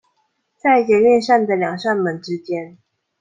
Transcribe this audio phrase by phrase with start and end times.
[0.57, 2.79] 在捷運上的兩扇門之間